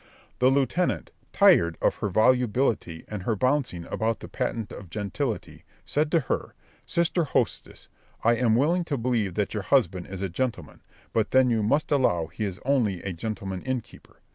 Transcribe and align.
The 0.39 0.49
lieutenant, 0.49 1.11
tired 1.31 1.77
of 1.79 1.97
her 1.97 2.09
volubility 2.09 3.05
and 3.07 3.21
her 3.21 3.35
bouncing 3.35 3.85
about 3.85 4.19
the 4.19 4.27
patent 4.27 4.71
of 4.71 4.89
gentility, 4.89 5.63
said 5.85 6.09
to 6.13 6.21
her, 6.21 6.55
"Sister 6.87 7.23
hostess, 7.23 7.87
I 8.23 8.35
am 8.35 8.55
willing 8.55 8.83
to 8.85 8.97
believe 8.97 9.35
that 9.35 9.53
your 9.53 9.61
husband 9.61 10.07
is 10.07 10.23
a 10.23 10.27
gentleman, 10.27 10.81
but 11.13 11.29
then 11.29 11.51
you 11.51 11.61
must 11.61 11.91
allow 11.91 12.25
he 12.25 12.45
is 12.45 12.59
only 12.65 13.03
a 13.03 13.13
gentleman 13.13 13.61
innkeeper." 13.61 14.21